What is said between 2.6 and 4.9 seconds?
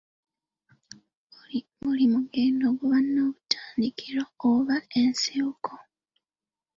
guba n'obutandikiro oba